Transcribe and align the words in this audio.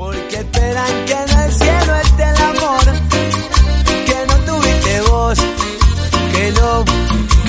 Porque 0.00 0.36
esperan 0.36 1.04
que 1.04 1.12
en 1.12 1.38
el 1.40 1.52
cielo 1.52 1.96
esté 1.96 2.22
el 2.22 2.36
amor 2.36 2.84
que 4.06 4.26
no 4.28 4.36
tuviste 4.46 5.00
vos. 5.02 5.38
Que 6.32 6.54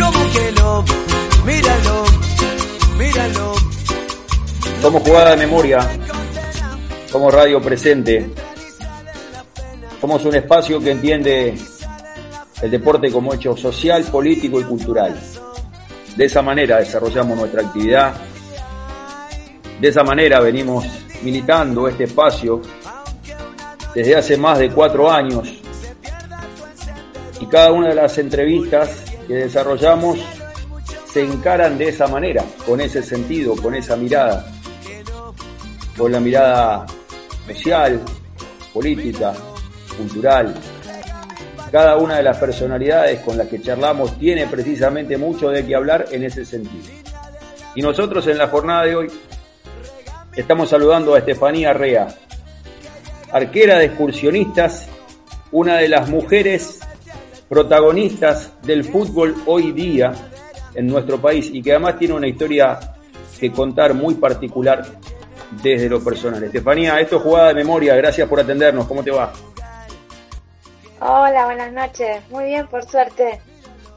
como 0.02 0.32
que 0.34 0.52
no, 0.60 0.86
míralo, 1.46 2.04
míralo. 2.98 3.54
Somos 4.82 5.02
jugada 5.02 5.32
de 5.32 5.38
memoria, 5.38 5.80
somos 7.10 7.34
radio 7.34 7.62
presente, 7.62 8.30
somos 10.02 10.26
un 10.26 10.36
espacio 10.36 10.82
que 10.82 10.92
entiende 10.92 11.56
el 12.62 12.70
deporte 12.70 13.10
como 13.10 13.34
hecho 13.34 13.56
social, 13.56 14.04
político 14.04 14.60
y 14.60 14.66
cultural. 14.66 15.18
De 16.18 16.26
esa 16.26 16.42
manera 16.42 16.80
desarrollamos 16.80 17.38
nuestra 17.38 17.62
actividad, 17.62 18.14
de 19.80 19.88
esa 19.88 20.04
manera 20.04 20.42
venimos 20.42 20.86
militando 21.24 21.88
este 21.88 22.06
espacio 22.06 22.62
desde 23.94 24.16
hace 24.16 24.38
más 24.38 24.60
de 24.60 24.70
cuatro 24.72 25.12
años 25.12 25.62
y 27.40 27.46
cada 27.48 27.72
una 27.72 27.90
de 27.90 27.96
las 27.96 28.18
entrevistas 28.18 29.04
que 29.28 29.34
desarrollamos 29.34 30.20
se 31.12 31.24
encaran 31.24 31.78
de 31.78 31.90
esa 31.90 32.08
manera, 32.08 32.44
con 32.66 32.80
ese 32.80 33.04
sentido, 33.04 33.56
con 33.56 33.76
esa 33.76 33.98
mirada, 33.98 34.46
con 35.98 36.12
la 36.12 36.20
mirada 36.20 36.86
social, 37.48 38.00
política, 38.74 39.34
cultural. 39.98 40.56
Cada 41.72 41.98
una 41.98 42.18
de 42.18 42.24
las 42.24 42.38
personalidades 42.38 43.20
con 43.22 43.38
las 43.38 43.48
que 43.48 43.62
charlamos 43.62 44.18
tiene 44.18 44.48
precisamente 44.48 45.18
mucho 45.18 45.50
de 45.50 45.66
qué 45.66 45.76
hablar 45.76 46.06
en 46.12 46.24
ese 46.24 46.46
sentido. 46.46 46.86
Y 47.76 47.82
nosotros 47.82 48.26
en 48.28 48.38
la 48.38 48.48
jornada 48.48 48.84
de 48.84 48.96
hoy 48.96 49.08
estamos 50.36 50.70
saludando 50.70 51.14
a 51.14 51.20
Estefanía 51.20 51.74
Rea, 51.74 52.08
arquera 53.32 53.78
de 53.78 53.86
excursionistas, 53.86 54.88
una 55.52 55.78
de 55.78 55.90
las 55.90 56.10
mujeres 56.10 56.80
protagonistas 57.50 58.54
del 58.62 58.86
fútbol 58.86 59.36
hoy 59.46 59.72
día 59.74 60.14
en 60.74 60.88
nuestro 60.88 61.20
país 61.20 61.50
y 61.52 61.62
que 61.62 61.72
además 61.72 61.98
tiene 62.00 62.14
una 62.14 62.28
historia 62.28 62.80
que 63.40 63.52
contar 63.52 63.94
muy 63.94 64.16
particular 64.16 64.86
desde 65.62 65.90
lo 65.90 66.02
personal. 66.02 66.42
Estefanía, 66.44 67.00
esto 67.02 67.18
es 67.18 67.24
jugada 67.24 67.50
de 67.50 67.56
memoria, 67.56 67.96
gracias 67.96 68.28
por 68.30 68.40
atendernos, 68.40 68.88
¿cómo 68.88 69.04
te 69.04 69.12
va? 69.12 69.34
Hola, 71.02 71.46
buenas 71.46 71.74
noches, 71.74 72.22
muy 72.30 72.46
bien, 72.46 72.68
por 72.68 72.86
suerte. 72.86 73.42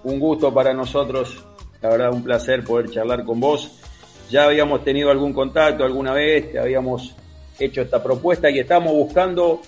Un 0.03 0.19
gusto 0.19 0.53
para 0.53 0.73
nosotros, 0.73 1.45
la 1.81 1.91
verdad 1.91 2.13
un 2.13 2.25
placer 2.25 2.65
poder 2.65 2.91
charlar 2.91 3.25
con 3.25 3.39
vos. 3.39 3.84
Ya 4.31 4.45
habíamos 4.45 4.83
tenido 4.85 5.11
algún 5.11 5.33
contacto 5.33 5.85
alguna 5.85 6.13
vez, 6.13 6.53
te 6.53 6.59
habíamos 6.59 7.15
hecho 7.59 7.83
esta 7.83 8.03
propuesta 8.03 8.51
y 8.51 8.59
estamos 8.59 8.93
buscando 8.93 9.61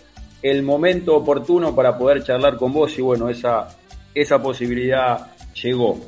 el 0.43 0.63
momento 0.63 1.17
oportuno 1.17 1.75
para 1.75 1.97
poder 1.97 2.23
charlar 2.23 2.57
con 2.57 2.73
vos 2.73 2.97
y 2.99 3.03
bueno, 3.03 3.29
esa, 3.29 3.69
esa 4.15 4.43
posibilidad 4.43 5.33
llegó. 5.55 5.99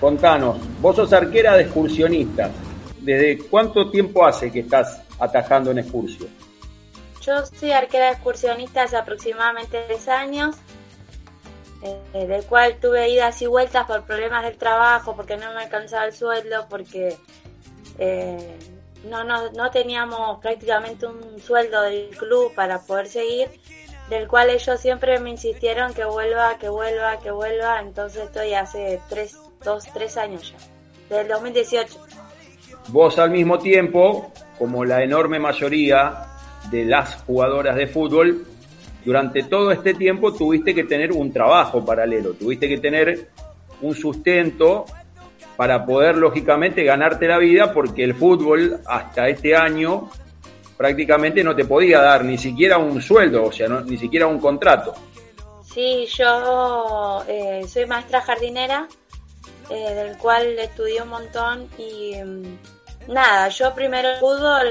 Contanos, 0.00 0.58
vos 0.80 0.96
sos 0.96 1.12
arquera 1.12 1.56
de 1.56 1.62
excursionistas. 1.62 2.50
¿Desde 3.00 3.38
cuánto 3.38 3.90
tiempo 3.90 4.24
hace 4.24 4.50
que 4.50 4.60
estás 4.60 5.02
atajando 5.18 5.70
en 5.70 5.78
excursio? 5.78 6.26
Yo 7.20 7.44
soy 7.46 7.72
arquera 7.72 8.06
de 8.06 8.12
excursionistas 8.12 8.94
aproximadamente 8.94 9.82
tres 9.86 10.08
años, 10.08 10.56
eh, 11.82 12.26
del 12.26 12.44
cual 12.44 12.76
tuve 12.80 13.10
idas 13.10 13.40
y 13.42 13.46
vueltas 13.46 13.86
por 13.86 14.02
problemas 14.04 14.44
del 14.44 14.56
trabajo, 14.56 15.16
porque 15.16 15.36
no 15.36 15.52
me 15.54 15.62
alcanzaba 15.62 16.04
el 16.06 16.12
sueldo, 16.12 16.66
porque 16.68 17.16
eh, 17.98 18.56
no, 19.08 19.24
no, 19.24 19.50
no 19.52 19.70
teníamos 19.70 20.38
prácticamente 20.40 21.06
un 21.06 21.40
sueldo 21.40 21.82
del 21.82 22.10
club 22.10 22.54
para 22.54 22.80
poder 22.80 23.08
seguir, 23.08 23.48
del 24.08 24.28
cual 24.28 24.50
ellos 24.50 24.80
siempre 24.80 25.18
me 25.18 25.30
insistieron 25.30 25.94
que 25.94 26.04
vuelva, 26.04 26.58
que 26.58 26.68
vuelva, 26.68 27.18
que 27.18 27.30
vuelva, 27.30 27.80
entonces 27.80 28.24
estoy 28.24 28.54
hace 28.54 29.00
tres, 29.08 29.36
dos, 29.64 29.84
tres 29.92 30.16
años 30.16 30.52
ya, 31.10 31.16
del 31.16 31.28
2018. 31.28 31.98
Vos 32.88 33.18
al 33.18 33.30
mismo 33.30 33.58
tiempo, 33.58 34.32
como 34.58 34.84
la 34.84 35.02
enorme 35.02 35.38
mayoría 35.38 36.26
de 36.70 36.84
las 36.84 37.16
jugadoras 37.22 37.76
de 37.76 37.86
fútbol, 37.86 38.46
durante 39.04 39.42
todo 39.44 39.72
este 39.72 39.94
tiempo 39.94 40.32
tuviste 40.32 40.74
que 40.74 40.84
tener 40.84 41.12
un 41.12 41.32
trabajo 41.32 41.84
paralelo, 41.84 42.34
tuviste 42.34 42.68
que 42.68 42.78
tener 42.78 43.28
un 43.80 43.94
sustento 43.94 44.84
para 45.62 45.86
poder 45.86 46.16
lógicamente 46.16 46.82
ganarte 46.82 47.28
la 47.28 47.38
vida 47.38 47.72
porque 47.72 48.02
el 48.02 48.16
fútbol 48.16 48.80
hasta 48.84 49.28
este 49.28 49.54
año 49.54 50.10
prácticamente 50.76 51.44
no 51.44 51.54
te 51.54 51.64
podía 51.64 52.00
dar 52.00 52.24
ni 52.24 52.36
siquiera 52.36 52.78
un 52.78 53.00
sueldo, 53.00 53.44
o 53.44 53.52
sea, 53.52 53.68
no, 53.68 53.80
ni 53.80 53.96
siquiera 53.96 54.26
un 54.26 54.40
contrato. 54.40 54.92
Sí, 55.72 56.04
yo 56.18 57.22
eh, 57.28 57.62
soy 57.68 57.86
maestra 57.86 58.22
jardinera, 58.22 58.88
eh, 59.70 59.94
del 59.94 60.18
cual 60.18 60.58
estudié 60.58 61.00
un 61.00 61.10
montón 61.10 61.68
y 61.78 62.16
mm, 62.20 63.12
nada, 63.12 63.48
yo 63.48 63.72
primero 63.72 64.08
el 64.08 64.16
fútbol 64.16 64.66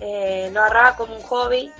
eh, 0.00 0.50
lo 0.52 0.58
agarraba 0.58 0.96
como 0.96 1.14
un 1.14 1.22
hobby, 1.22 1.70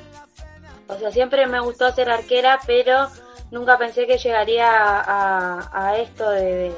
o 0.87 0.97
sea, 1.01 1.11
siempre 1.11 1.49
me 1.49 1.59
gustó 1.59 1.93
ser 1.93 2.09
arquera, 2.11 2.61
pero 2.65 3.09
nunca 3.51 3.77
pensé 3.77 4.07
que 4.07 4.19
llegaría 4.19 4.71
a, 4.71 5.97
esto 5.99 6.31
de 6.31 6.73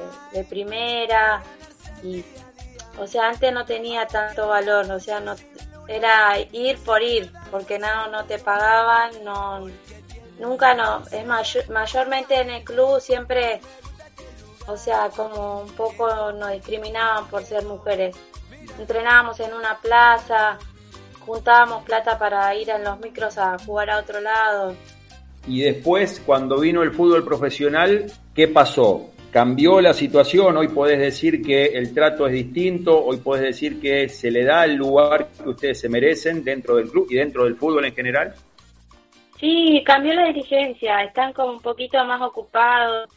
primera, 0.49 1.43
y 2.05 2.25
o 2.99 3.07
sea 3.07 3.31
antes 3.31 3.53
no 3.53 3.65
tenía 3.65 4.07
tanto 4.07 4.47
valor 4.47 4.89
o 4.91 5.01
sea 5.01 5.19
no 5.19 5.35
era 5.89 6.39
ir 6.53 6.79
por 6.79 7.03
ir 7.03 7.33
porque 7.51 7.79
no 7.79 8.09
no 8.09 8.25
te 8.25 8.39
pagaban 8.39 9.11
no 9.25 9.67
nunca 10.39 10.75
no 10.75 11.03
es 11.11 11.69
mayormente 11.69 12.41
en 12.41 12.51
el 12.51 12.65
club 12.65 13.01
siempre 13.01 13.61
o 14.67 14.77
sea 14.77 15.11
como 15.15 15.63
un 15.63 15.73
poco 15.73 16.33
nos 16.33 16.53
discriminaban 16.53 17.27
por 17.29 17.45
ser 17.45 17.65
mujeres. 17.65 18.17
Entrenábamos 18.79 19.39
en 19.41 19.53
una 19.53 19.79
plaza 19.79 20.59
juntábamos 21.21 21.85
plata 21.85 22.19
para 22.19 22.55
ir 22.55 22.69
en 22.71 22.85
los 22.85 23.01
micros 23.01 23.39
a 23.39 23.59
jugar 23.59 23.91
a 23.91 23.99
otro 23.99 24.21
lado. 24.21 24.75
Y 25.47 25.63
después 25.63 26.23
cuando 26.25 26.59
vino 26.61 26.83
el 26.83 26.93
fútbol 26.93 27.25
profesional 27.25 28.11
qué 28.35 28.49
pasó 28.49 29.11
cambió 29.35 29.81
la 29.81 29.93
situación, 29.93 30.57
hoy 30.57 30.69
podés 30.69 31.01
decir 31.01 31.43
que 31.43 31.65
el 31.65 31.93
trato 31.93 32.29
es 32.29 32.33
distinto, 32.33 33.05
hoy 33.05 33.17
podés 33.17 33.43
decir 33.43 33.81
que 33.81 34.09
se 34.09 34.31
le 34.31 34.45
da 34.45 34.65
el 34.65 34.77
lugar 34.77 35.27
que 35.43 35.49
ustedes 35.49 35.81
se 35.81 35.89
merecen 35.89 36.45
dentro 36.45 36.77
del 36.77 36.89
club 36.89 37.09
y 37.11 37.17
dentro 37.17 37.43
del 37.43 37.57
fútbol 37.57 37.85
en 37.85 37.97
general. 37.97 38.33
Sí, 39.41 39.83
cambió 39.85 40.15
la 40.15 40.27
dirigencia, 40.27 41.03
están 41.03 41.33
como 41.33 41.55
un 41.55 41.61
poquito 41.61 42.05
más 42.05 42.23
ocupados. 42.23 43.09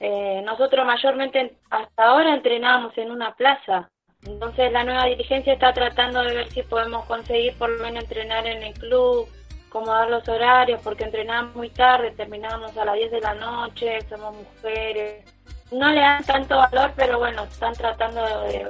Eh, 0.00 0.42
nosotros 0.44 0.84
mayormente 0.84 1.56
hasta 1.70 2.04
ahora 2.04 2.34
entrenábamos 2.34 2.92
en 2.98 3.10
una 3.10 3.34
plaza, 3.34 3.88
entonces 4.26 4.70
la 4.70 4.84
nueva 4.84 5.06
dirigencia 5.06 5.54
está 5.54 5.72
tratando 5.72 6.20
de 6.24 6.34
ver 6.34 6.50
si 6.50 6.60
podemos 6.62 7.06
conseguir 7.06 7.54
por 7.54 7.70
lo 7.70 7.84
menos 7.84 8.02
entrenar 8.02 8.46
en 8.46 8.64
el 8.64 8.74
club, 8.74 9.26
acomodar 9.70 10.10
los 10.10 10.28
horarios, 10.28 10.82
porque 10.84 11.04
entrenamos 11.04 11.56
muy 11.56 11.70
tarde, 11.70 12.10
terminábamos 12.10 12.76
a 12.76 12.84
las 12.84 12.96
10 12.96 13.12
de 13.12 13.20
la 13.22 13.34
noche, 13.34 13.98
somos 14.10 14.36
mujeres, 14.36 15.24
no 15.72 15.90
le 15.90 16.00
dan 16.00 16.24
tanto 16.24 16.56
valor, 16.56 16.92
pero 16.96 17.18
bueno, 17.18 17.44
están 17.44 17.74
tratando 17.74 18.22
de 18.42 18.64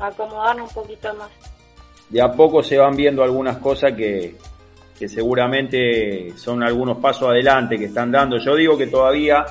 acomodarnos 0.00 0.68
un 0.68 0.82
poquito 0.82 1.14
más. 1.14 1.30
De 2.08 2.20
a 2.20 2.32
poco 2.32 2.62
se 2.62 2.76
van 2.78 2.96
viendo 2.96 3.22
algunas 3.22 3.58
cosas 3.58 3.92
que, 3.92 4.36
que 4.98 5.08
seguramente 5.08 6.32
son 6.36 6.62
algunos 6.62 6.98
pasos 6.98 7.28
adelante 7.28 7.78
que 7.78 7.86
están 7.86 8.10
dando. 8.12 8.38
Yo 8.38 8.54
digo 8.54 8.76
que 8.76 8.86
todavía 8.86 9.44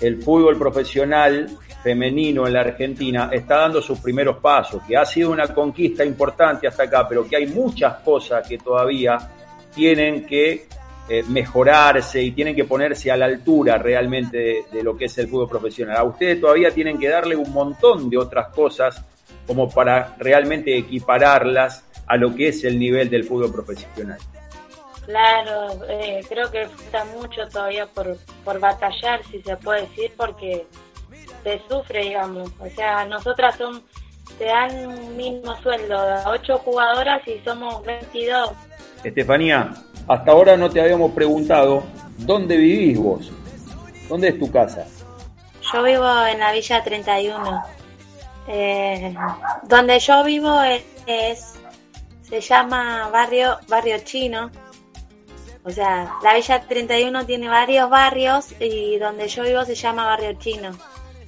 el 0.00 0.22
fútbol 0.22 0.58
profesional 0.58 1.48
femenino 1.82 2.46
en 2.46 2.52
la 2.52 2.60
Argentina 2.60 3.30
está 3.32 3.60
dando 3.60 3.80
sus 3.80 3.98
primeros 4.00 4.36
pasos, 4.38 4.82
que 4.86 4.96
ha 4.96 5.04
sido 5.04 5.30
una 5.30 5.48
conquista 5.48 6.04
importante 6.04 6.66
hasta 6.66 6.84
acá, 6.84 7.08
pero 7.08 7.26
que 7.26 7.36
hay 7.36 7.46
muchas 7.46 7.94
cosas 8.00 8.46
que 8.46 8.58
todavía 8.58 9.16
tienen 9.74 10.26
que 10.26 10.66
eh, 11.12 11.24
mejorarse 11.26 12.22
y 12.22 12.30
tienen 12.30 12.54
que 12.54 12.64
ponerse 12.64 13.10
a 13.10 13.16
la 13.16 13.24
altura 13.24 13.76
realmente 13.78 14.64
de, 14.70 14.82
lo 14.84 14.96
que 14.96 15.06
es 15.06 15.18
el 15.18 15.26
fútbol 15.26 15.48
profesional. 15.48 15.96
A 15.96 16.04
ustedes 16.04 16.40
todavía 16.40 16.70
tienen 16.70 17.00
que 17.00 17.08
darle 17.08 17.34
un 17.34 17.52
montón 17.52 18.08
de 18.08 18.16
otras 18.16 18.54
cosas 18.54 19.04
como 19.44 19.68
para 19.68 20.14
realmente 20.20 20.78
equipararlas 20.78 21.84
a 22.06 22.16
lo 22.16 22.32
que 22.32 22.46
es 22.46 22.62
el 22.62 22.78
nivel 22.78 23.10
del 23.10 23.24
fútbol 23.24 23.50
profesional. 23.50 24.18
Claro, 25.04 25.84
eh, 25.88 26.24
creo 26.28 26.48
que 26.48 26.68
falta 26.68 27.04
mucho 27.06 27.44
todavía 27.48 27.86
por, 27.86 28.16
por 28.44 28.60
batallar, 28.60 29.20
si 29.32 29.42
se 29.42 29.56
puede 29.56 29.88
decir, 29.88 30.12
porque 30.16 30.64
se 31.42 31.60
sufre, 31.68 32.04
digamos. 32.04 32.52
O 32.60 32.70
sea, 32.70 33.04
nosotras 33.06 33.56
son, 33.56 33.82
te 34.38 34.44
dan 34.44 34.86
un 34.86 35.16
mismo 35.16 35.60
sueldo 35.60 35.98
ocho 36.26 36.56
jugadoras 36.58 37.26
y 37.26 37.40
somos 37.44 37.84
22. 37.84 38.50
Estefanía, 39.02 39.72
hasta 40.10 40.32
ahora 40.32 40.56
no 40.56 40.68
te 40.68 40.80
habíamos 40.80 41.12
preguntado 41.12 41.84
dónde 42.18 42.56
vivís 42.56 42.98
vos. 42.98 43.30
¿Dónde 44.08 44.30
es 44.30 44.40
tu 44.40 44.50
casa? 44.50 44.84
Yo 45.72 45.84
vivo 45.84 46.26
en 46.26 46.40
la 46.40 46.50
Villa 46.50 46.82
31. 46.82 47.62
Eh, 48.48 49.14
donde 49.62 50.00
yo 50.00 50.24
vivo 50.24 50.60
es, 51.06 51.54
se 52.22 52.40
llama 52.40 53.08
barrio 53.12 53.58
barrio 53.68 53.98
chino. 54.02 54.50
O 55.62 55.70
sea, 55.70 56.12
la 56.24 56.34
Villa 56.34 56.60
31 56.66 57.24
tiene 57.24 57.48
varios 57.48 57.88
barrios 57.88 58.48
y 58.58 58.98
donde 58.98 59.28
yo 59.28 59.44
vivo 59.44 59.64
se 59.64 59.76
llama 59.76 60.06
Barrio 60.06 60.32
Chino. 60.32 60.70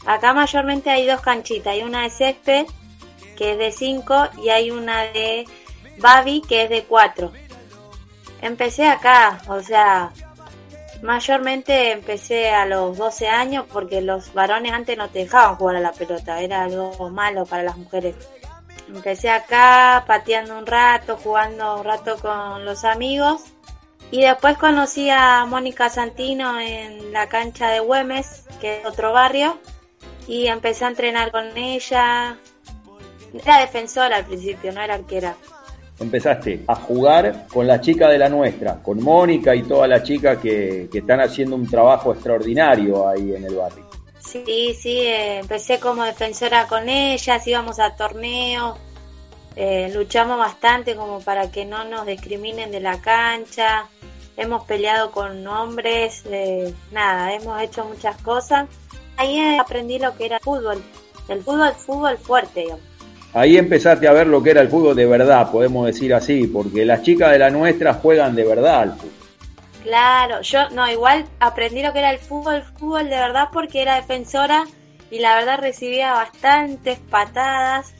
Acá 0.06 0.32
mayormente 0.32 0.90
hay 0.90 1.06
dos 1.06 1.20
canchitas, 1.20 1.74
hay 1.74 1.82
una 1.82 2.02
de 2.02 2.10
césped 2.10 2.66
que 3.36 3.52
es 3.52 3.58
de 3.58 3.70
5 3.70 4.28
y 4.42 4.48
hay 4.48 4.70
una 4.72 5.02
de 5.02 5.44
Babi 5.98 6.42
que 6.48 6.64
es 6.64 6.70
de 6.70 6.82
4. 6.82 7.30
Empecé 8.42 8.86
acá, 8.86 9.40
o 9.48 9.60
sea, 9.60 10.12
mayormente 11.00 11.92
empecé 11.92 12.50
a 12.50 12.66
los 12.66 12.98
12 12.98 13.28
años 13.28 13.66
porque 13.72 14.02
los 14.02 14.34
varones 14.34 14.72
antes 14.72 14.98
no 14.98 15.08
te 15.08 15.20
dejaban 15.20 15.56
jugar 15.56 15.76
a 15.76 15.80
la 15.80 15.92
pelota, 15.92 16.40
era 16.40 16.64
algo 16.64 17.08
malo 17.08 17.46
para 17.46 17.62
las 17.62 17.76
mujeres. 17.76 18.16
Empecé 18.88 19.30
acá 19.30 20.04
pateando 20.06 20.58
un 20.58 20.66
rato, 20.66 21.16
jugando 21.22 21.76
un 21.78 21.84
rato 21.84 22.16
con 22.18 22.64
los 22.64 22.84
amigos 22.84 23.44
y 24.10 24.22
después 24.22 24.58
conocí 24.58 25.08
a 25.08 25.46
Mónica 25.46 25.88
Santino 25.88 26.60
en 26.60 27.12
la 27.12 27.28
cancha 27.28 27.70
de 27.70 27.80
Güemes, 27.80 28.44
que 28.60 28.80
es 28.80 28.86
otro 28.86 29.12
barrio, 29.12 29.58
y 30.26 30.48
empecé 30.48 30.84
a 30.84 30.88
entrenar 30.88 31.30
con 31.30 31.56
ella. 31.56 32.36
Era 33.32 33.60
defensora 33.60 34.16
al 34.16 34.26
principio, 34.26 34.72
no 34.72 34.82
era 34.82 34.94
arquera. 34.94 35.34
Empezaste 36.00 36.64
a 36.66 36.74
jugar 36.74 37.46
con 37.52 37.66
la 37.66 37.80
chica 37.80 38.08
de 38.08 38.18
la 38.18 38.28
nuestra, 38.28 38.82
con 38.82 39.02
Mónica 39.02 39.54
y 39.54 39.62
todas 39.62 39.88
las 39.88 40.02
chicas 40.02 40.38
que, 40.38 40.88
que 40.90 40.98
están 40.98 41.20
haciendo 41.20 41.54
un 41.54 41.68
trabajo 41.68 42.12
extraordinario 42.12 43.08
ahí 43.08 43.34
en 43.34 43.44
el 43.44 43.54
barrio. 43.54 43.92
Sí, 44.32 44.74
sí, 44.74 45.00
eh, 45.00 45.40
empecé 45.40 45.78
como 45.78 46.04
defensora 46.04 46.66
con 46.66 46.88
ellas, 46.88 47.46
íbamos 47.46 47.78
a 47.78 47.96
torneos, 47.96 48.78
eh, 49.56 49.90
luchamos 49.92 50.38
bastante 50.38 50.96
como 50.96 51.20
para 51.20 51.50
que 51.50 51.66
no 51.66 51.84
nos 51.84 52.06
discriminen 52.06 52.70
de 52.70 52.80
la 52.80 53.00
cancha, 53.00 53.88
hemos 54.36 54.64
peleado 54.64 55.10
con 55.10 55.46
hombres, 55.46 56.22
eh, 56.30 56.72
nada, 56.92 57.34
hemos 57.34 57.60
hecho 57.60 57.84
muchas 57.84 58.16
cosas. 58.22 58.68
Ahí 59.18 59.38
aprendí 59.58 59.98
lo 59.98 60.16
que 60.16 60.26
era 60.26 60.36
el 60.36 60.42
fútbol, 60.42 60.82
el 61.28 61.42
fútbol, 61.42 61.72
fútbol 61.74 62.16
fuerte. 62.16 62.68
Ahí 63.34 63.56
empezaste 63.56 64.06
a 64.06 64.12
ver 64.12 64.26
lo 64.26 64.42
que 64.42 64.50
era 64.50 64.60
el 64.60 64.68
fútbol 64.68 64.94
de 64.94 65.06
verdad, 65.06 65.50
podemos 65.50 65.86
decir 65.86 66.12
así, 66.12 66.46
porque 66.46 66.84
las 66.84 67.02
chicas 67.02 67.32
de 67.32 67.38
la 67.38 67.50
nuestra 67.50 67.94
juegan 67.94 68.34
de 68.34 68.44
verdad 68.44 68.80
al 68.80 68.92
fútbol. 68.92 69.10
Claro, 69.82 70.40
yo 70.42 70.70
no, 70.70 70.90
igual 70.90 71.24
aprendí 71.40 71.82
lo 71.82 71.92
que 71.92 72.00
era 72.00 72.10
el 72.10 72.18
fútbol, 72.18 72.62
fútbol 72.78 73.04
de 73.04 73.16
verdad 73.16 73.48
porque 73.52 73.82
era 73.82 73.96
defensora 73.96 74.64
y 75.10 75.18
la 75.18 75.34
verdad 75.34 75.58
recibía 75.60 76.12
bastantes 76.12 76.98
patadas 77.10 77.92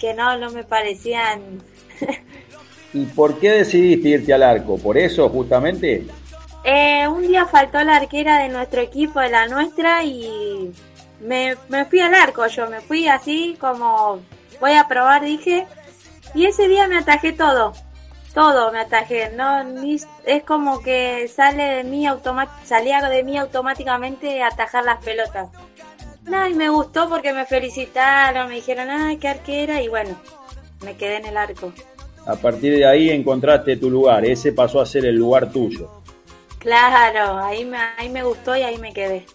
que 0.00 0.12
no, 0.14 0.36
no 0.38 0.50
me 0.50 0.64
parecían 0.64 1.62
¿Y 2.94 3.06
por 3.06 3.38
qué 3.40 3.50
decidiste 3.50 4.08
irte 4.10 4.32
al 4.32 4.42
arco? 4.44 4.78
¿Por 4.78 4.96
eso 4.96 5.28
justamente? 5.28 6.06
Eh, 6.62 7.06
un 7.08 7.26
día 7.26 7.44
faltó 7.44 7.82
la 7.82 7.96
arquera 7.96 8.38
de 8.38 8.48
nuestro 8.48 8.80
equipo, 8.80 9.20
de 9.20 9.30
la 9.30 9.48
nuestra, 9.48 10.04
y 10.04 10.70
me, 11.20 11.56
fui 11.90 12.00
al 12.00 12.14
arco 12.14 12.46
yo, 12.46 12.70
me 12.70 12.80
fui 12.80 13.08
así 13.08 13.56
como 13.60 14.20
voy 14.64 14.72
a 14.72 14.88
probar, 14.88 15.22
dije, 15.22 15.66
y 16.34 16.46
ese 16.46 16.68
día 16.68 16.88
me 16.88 16.96
atajé 16.96 17.34
todo, 17.34 17.74
todo 18.32 18.72
me 18.72 18.78
atajé, 18.78 19.30
no 19.36 19.62
es 20.24 20.42
como 20.44 20.80
que 20.80 21.28
sale 21.28 21.62
de 21.64 21.84
mí 21.84 22.06
salía 22.64 23.06
de 23.10 23.22
mí 23.24 23.36
automáticamente 23.36 24.42
atajar 24.42 24.82
las 24.86 25.04
pelotas. 25.04 25.50
No, 26.22 26.48
y 26.48 26.54
me 26.54 26.70
gustó 26.70 27.10
porque 27.10 27.34
me 27.34 27.44
felicitaron, 27.44 28.48
me 28.48 28.54
dijeron, 28.54 28.88
ay, 28.88 29.18
qué 29.18 29.28
arquera, 29.28 29.82
y 29.82 29.88
bueno, 29.88 30.18
me 30.82 30.96
quedé 30.96 31.18
en 31.18 31.26
el 31.26 31.36
arco. 31.36 31.70
A 32.26 32.34
partir 32.34 32.74
de 32.74 32.86
ahí 32.86 33.10
encontraste 33.10 33.76
tu 33.76 33.90
lugar, 33.90 34.24
ese 34.24 34.54
pasó 34.54 34.80
a 34.80 34.86
ser 34.86 35.04
el 35.04 35.16
lugar 35.16 35.52
tuyo. 35.52 35.90
Claro, 36.58 37.36
ahí 37.36 37.66
me, 37.66 37.76
ahí 37.98 38.08
me 38.08 38.22
gustó 38.22 38.56
y 38.56 38.62
ahí 38.62 38.78
me 38.78 38.94
quedé. 38.94 39.26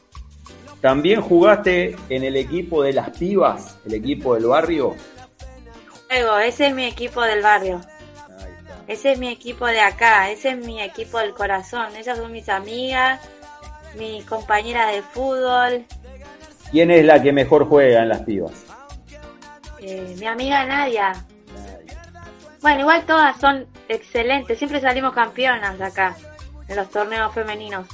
¿También 0.82 1.22
jugaste 1.22 1.96
en 2.08 2.24
el 2.24 2.36
equipo 2.36 2.82
de 2.82 2.94
las 2.94 3.10
pibas, 3.12 3.78
el 3.86 3.94
equipo 3.94 4.34
del 4.34 4.46
barrio? 4.46 4.96
Juego, 6.10 6.40
ese 6.40 6.68
es 6.68 6.74
mi 6.74 6.86
equipo 6.86 7.22
del 7.22 7.44
barrio. 7.44 7.82
Ese 8.88 9.12
es 9.12 9.20
mi 9.20 9.28
equipo 9.28 9.68
de 9.68 9.80
acá, 9.80 10.32
ese 10.32 10.50
es 10.50 10.58
mi 10.58 10.82
equipo 10.82 11.20
del 11.20 11.36
corazón. 11.36 11.96
Esas 11.96 12.18
son 12.18 12.32
mis 12.32 12.50
amigas, 12.50 13.22
mis 13.96 14.26
compañeras 14.26 14.92
de 14.92 15.04
fútbol. 15.04 15.86
¿Quién 16.72 16.90
es 16.90 17.06
la 17.06 17.22
que 17.22 17.32
mejor 17.32 17.68
juega 17.68 18.02
en 18.02 18.10
las 18.10 18.22
pibas? 18.22 18.66
Eh, 19.82 20.16
mi 20.20 20.26
amiga 20.26 20.66
Nadia. 20.66 21.14
Bueno, 22.62 22.82
igual 22.82 23.06
todas 23.06 23.40
son 23.40 23.68
excelentes. 23.88 24.58
Siempre 24.58 24.82
salimos 24.82 25.14
campeonas 25.14 25.80
acá, 25.80 26.18
en 26.68 26.76
los 26.76 26.90
torneos 26.90 27.32
femeninos. 27.36 27.88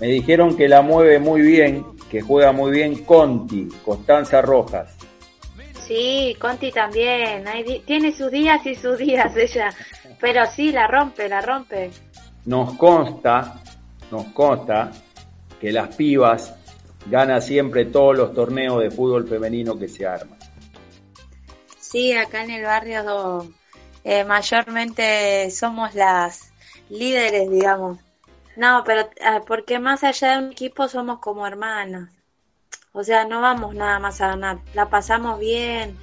Me 0.00 0.06
dijeron 0.06 0.56
que 0.56 0.68
la 0.68 0.82
mueve 0.82 1.18
muy 1.18 1.40
bien, 1.40 1.84
que 2.08 2.20
juega 2.20 2.52
muy 2.52 2.70
bien 2.70 3.04
Conti, 3.04 3.68
Constanza 3.84 4.40
Rojas. 4.40 4.95
Sí, 5.86 6.36
Conti 6.40 6.72
también. 6.72 7.44
tiene 7.84 8.12
sus 8.12 8.30
días 8.30 8.64
y 8.66 8.74
sus 8.74 8.98
días 8.98 9.36
ella. 9.36 9.70
Pero 10.20 10.46
sí, 10.46 10.72
la 10.72 10.86
rompe, 10.86 11.28
la 11.28 11.40
rompe. 11.40 11.90
Nos 12.44 12.74
consta, 12.74 13.60
nos 14.10 14.24
consta 14.26 14.90
que 15.60 15.72
las 15.72 15.94
pibas 15.94 16.54
ganan 17.06 17.40
siempre 17.40 17.86
todos 17.86 18.16
los 18.16 18.34
torneos 18.34 18.80
de 18.80 18.90
fútbol 18.90 19.28
femenino 19.28 19.78
que 19.78 19.88
se 19.88 20.06
arman. 20.06 20.38
Sí, 21.78 22.12
acá 22.12 22.42
en 22.42 22.50
el 22.50 22.64
barrio 22.64 23.46
eh, 24.02 24.24
mayormente 24.24 25.50
somos 25.50 25.94
las 25.94 26.52
líderes, 26.90 27.50
digamos. 27.50 27.98
No, 28.56 28.82
pero 28.84 29.08
ah, 29.24 29.42
porque 29.46 29.78
más 29.78 30.02
allá 30.02 30.32
de 30.32 30.46
un 30.46 30.52
equipo 30.52 30.88
somos 30.88 31.20
como 31.20 31.46
hermanas. 31.46 32.10
O 32.98 33.04
sea, 33.04 33.26
no 33.26 33.42
vamos 33.42 33.74
nada 33.74 33.98
más 33.98 34.22
a 34.22 34.28
ganar. 34.28 34.58
La 34.72 34.88
pasamos 34.88 35.38
bien, 35.38 35.98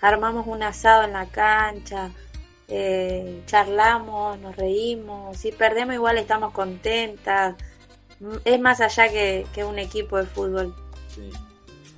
armamos 0.00 0.46
un 0.46 0.62
asado 0.62 1.02
en 1.02 1.12
la 1.12 1.26
cancha, 1.26 2.08
eh, 2.68 3.42
charlamos, 3.44 4.38
nos 4.38 4.56
reímos. 4.56 5.36
Si 5.36 5.52
perdemos 5.52 5.94
igual 5.94 6.16
estamos 6.16 6.52
contentas. 6.52 7.54
Es 8.46 8.58
más 8.60 8.80
allá 8.80 9.10
que, 9.10 9.46
que 9.54 9.62
un 9.62 9.78
equipo 9.78 10.16
de 10.16 10.24
fútbol. 10.24 10.74
Sí. 11.14 11.30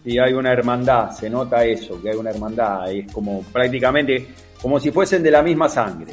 Y 0.04 0.18
hay 0.18 0.32
una 0.32 0.50
hermandad, 0.52 1.12
se 1.12 1.30
nota 1.30 1.64
eso, 1.64 2.02
que 2.02 2.10
hay 2.10 2.16
una 2.16 2.30
hermandad, 2.30 2.90
es 2.90 3.12
como 3.12 3.42
prácticamente 3.52 4.34
como 4.60 4.80
si 4.80 4.90
fuesen 4.90 5.22
de 5.22 5.30
la 5.30 5.42
misma 5.42 5.68
sangre. 5.68 6.12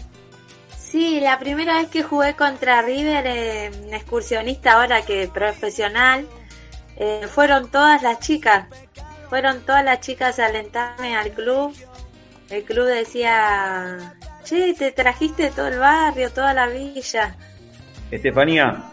Sí, 0.77 1.19
la 1.21 1.39
primera 1.39 1.79
vez 1.79 1.89
que 1.89 2.03
jugué 2.03 2.35
contra 2.35 2.83
River, 2.83 3.25
eh, 3.25 3.71
excursionista 3.91 4.73
ahora 4.73 5.01
que 5.01 5.27
profesional, 5.27 6.27
eh, 6.99 7.27
fueron 7.29 7.69
todas 7.69 8.01
las 8.01 8.19
chicas, 8.19 8.67
fueron 9.29 9.61
todas 9.61 9.83
las 9.83 9.99
chicas 9.99 10.39
a 10.39 10.47
alentarme 10.47 11.15
al 11.15 11.31
club. 11.31 11.73
El 12.49 12.63
club 12.63 12.85
decía, 12.85 14.15
che, 14.43 14.73
te 14.73 14.91
trajiste 14.91 15.51
todo 15.51 15.67
el 15.67 15.79
barrio, 15.79 16.31
toda 16.31 16.53
la 16.53 16.67
villa. 16.67 17.35
Estefanía, 18.09 18.91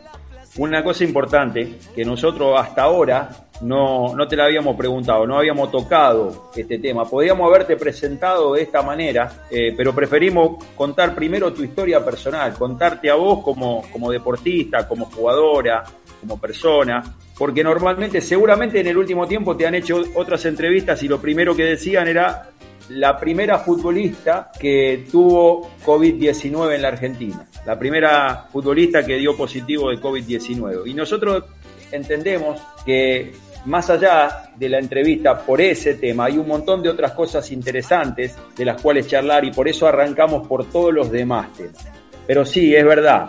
una 0.56 0.82
cosa 0.82 1.04
importante 1.04 1.78
que 1.94 2.04
nosotros 2.04 2.60
hasta 2.60 2.82
ahora 2.82 3.30
no, 3.60 4.14
no 4.14 4.26
te 4.26 4.36
la 4.36 4.46
habíamos 4.46 4.76
preguntado, 4.76 5.26
no 5.26 5.38
habíamos 5.38 5.70
tocado 5.70 6.50
este 6.54 6.78
tema. 6.78 7.04
Podríamos 7.04 7.48
haberte 7.48 7.76
presentado 7.76 8.54
de 8.54 8.62
esta 8.62 8.82
manera, 8.82 9.46
eh, 9.50 9.72
pero 9.76 9.94
preferimos 9.94 10.62
contar 10.74 11.14
primero 11.14 11.52
tu 11.52 11.62
historia 11.62 12.04
personal, 12.04 12.52
contarte 12.54 13.08
a 13.08 13.14
vos 13.14 13.42
como, 13.42 13.82
como 13.90 14.10
deportista, 14.10 14.86
como 14.86 15.06
jugadora, 15.06 15.84
como 16.20 16.38
persona, 16.38 17.02
porque 17.38 17.64
normalmente, 17.64 18.20
seguramente 18.20 18.80
en 18.80 18.86
el 18.86 18.96
último 18.96 19.26
tiempo 19.26 19.56
te 19.56 19.66
han 19.66 19.74
hecho 19.74 20.02
otras 20.14 20.44
entrevistas 20.44 21.02
y 21.02 21.08
lo 21.08 21.20
primero 21.20 21.54
que 21.56 21.64
decían 21.64 22.06
era 22.06 22.50
la 22.90 23.18
primera 23.18 23.58
futbolista 23.58 24.50
que 24.58 25.06
tuvo 25.10 25.70
COVID-19 25.84 26.74
en 26.74 26.82
la 26.82 26.88
Argentina, 26.88 27.46
la 27.64 27.78
primera 27.78 28.46
futbolista 28.52 29.04
que 29.04 29.16
dio 29.16 29.36
positivo 29.36 29.90
de 29.90 30.00
COVID-19. 30.00 30.86
Y 30.86 30.94
nosotros 30.94 31.44
entendemos 31.90 32.60
que 32.84 33.32
más 33.64 33.88
allá 33.88 34.50
de 34.54 34.68
la 34.68 34.78
entrevista 34.78 35.38
por 35.38 35.60
ese 35.60 35.94
tema, 35.94 36.26
hay 36.26 36.36
un 36.36 36.46
montón 36.46 36.82
de 36.82 36.90
otras 36.90 37.12
cosas 37.12 37.50
interesantes 37.50 38.36
de 38.54 38.64
las 38.64 38.80
cuales 38.80 39.06
charlar 39.06 39.44
y 39.44 39.52
por 39.52 39.66
eso 39.68 39.86
arrancamos 39.86 40.46
por 40.46 40.66
todos 40.66 40.92
los 40.92 41.10
demás 41.10 41.52
temas. 41.54 41.86
Pero 42.26 42.44
sí, 42.44 42.74
es 42.74 42.84
verdad, 42.84 43.28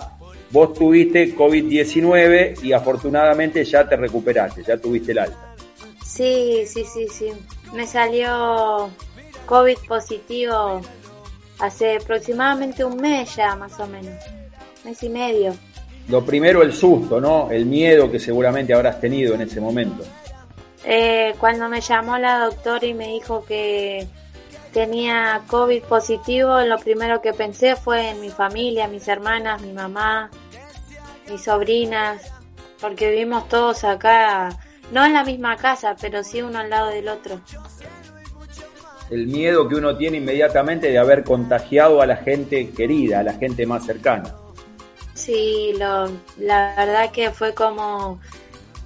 vos 0.55 0.73
tuviste 0.73 1.35
COVID-19 1.35 2.63
y 2.63 2.71
afortunadamente 2.71 3.65
ya 3.65 3.89
te 3.89 3.97
recuperaste, 3.97 4.63
ya 4.63 4.77
tuviste 4.77 5.11
el 5.11 5.19
alta. 5.19 5.53
Sí, 6.01 6.63
sí, 6.65 6.85
sí, 6.85 7.07
sí. 7.09 7.31
Me 7.73 7.85
salió 7.85 8.89
COVID 9.47 9.77
positivo 9.85 10.79
hace 11.59 11.97
aproximadamente 11.97 12.85
un 12.85 12.95
mes 12.95 13.35
ya, 13.35 13.53
más 13.57 13.77
o 13.81 13.87
menos. 13.87 14.13
Mes 14.85 15.03
y 15.03 15.09
medio. 15.09 15.53
Lo 16.07 16.23
primero, 16.23 16.61
el 16.61 16.71
susto, 16.71 17.19
¿no? 17.19 17.51
El 17.51 17.65
miedo 17.65 18.09
que 18.09 18.17
seguramente 18.17 18.73
habrás 18.73 19.01
tenido 19.01 19.35
en 19.35 19.41
ese 19.41 19.59
momento. 19.59 20.05
Eh, 20.85 21.35
cuando 21.37 21.67
me 21.67 21.81
llamó 21.81 22.17
la 22.17 22.45
doctora 22.45 22.85
y 22.85 22.93
me 22.93 23.07
dijo 23.07 23.43
que 23.43 24.07
tenía 24.71 25.41
COVID 25.47 25.83
positivo, 25.83 26.61
lo 26.61 26.77
primero 26.77 27.21
que 27.21 27.33
pensé 27.33 27.75
fue 27.75 28.11
en 28.11 28.21
mi 28.21 28.29
familia, 28.29 28.87
mis 28.87 29.07
hermanas, 29.09 29.61
mi 29.61 29.73
mamá, 29.73 30.29
mis 31.29 31.43
sobrinas, 31.43 32.31
porque 32.79 33.11
vivimos 33.11 33.47
todos 33.49 33.83
acá, 33.83 34.57
no 34.91 35.05
en 35.05 35.13
la 35.13 35.23
misma 35.23 35.57
casa, 35.57 35.95
pero 35.99 36.23
sí 36.23 36.41
uno 36.41 36.59
al 36.59 36.69
lado 36.69 36.89
del 36.89 37.07
otro. 37.07 37.39
El 39.09 39.27
miedo 39.27 39.67
que 39.67 39.75
uno 39.75 39.95
tiene 39.97 40.17
inmediatamente 40.17 40.89
de 40.89 40.97
haber 40.97 41.23
contagiado 41.23 42.01
a 42.01 42.05
la 42.05 42.17
gente 42.17 42.71
querida, 42.71 43.19
a 43.19 43.23
la 43.23 43.33
gente 43.33 43.65
más 43.65 43.85
cercana. 43.85 44.35
Sí, 45.13 45.73
lo, 45.77 46.11
la 46.37 46.75
verdad 46.75 47.11
que 47.11 47.31
fue 47.31 47.53
como 47.53 48.19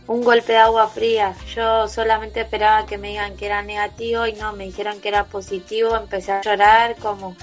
un 0.08 0.24
golpe 0.24 0.54
de 0.54 0.58
agua 0.58 0.88
fría. 0.88 1.36
Yo 1.56 1.88
solamente 1.88 2.42
esperaba 2.42 2.86
que 2.86 2.98
me 2.98 3.10
digan 3.10 3.38
que 3.38 3.46
era 3.46 3.62
negativo 3.62 4.28
y 4.28 4.34
no, 4.34 4.54
me 4.54 4.66
dijeron 4.66 5.00
que 5.00 5.08
era 5.08 5.26
positivo. 5.26 5.96
Empecé 5.96 6.32
a 6.32 6.42
llorar 6.42 6.96
como 6.98 7.36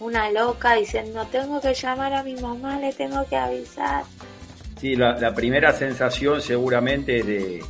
una 0.00 0.30
loca 0.30 0.74
diciendo, 0.74 1.26
tengo 1.30 1.60
que 1.60 1.74
llamar 1.74 2.12
a 2.14 2.22
mi 2.22 2.34
mamá, 2.36 2.78
le 2.78 2.92
tengo 2.92 3.26
que 3.28 3.36
avisar. 3.36 4.04
Sí, 4.80 4.94
la, 4.94 5.34
primera 5.34 5.72
sensación 5.72 6.40
seguramente 6.40 7.18
es 7.18 7.26
de, 7.26 7.64